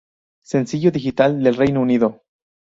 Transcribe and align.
Sencillo 0.41 0.89
digital 0.89 1.43
del 1.43 1.53
Reino 1.55 1.79
Unido 1.79 2.23